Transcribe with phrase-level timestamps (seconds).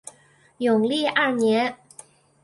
[0.57, 1.77] 永历二年。